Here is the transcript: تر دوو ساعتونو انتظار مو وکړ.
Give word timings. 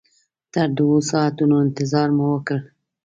تر 0.53 0.67
دوو 0.77 0.97
ساعتونو 1.11 1.55
انتظار 1.65 2.09
مو 2.17 2.25
وکړ. 2.33 2.59